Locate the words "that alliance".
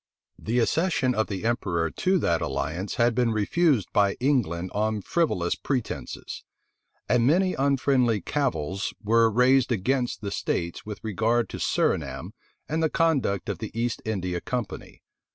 2.17-2.95